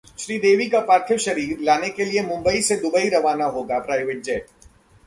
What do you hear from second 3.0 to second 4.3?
रवाना होगा प्राइवेट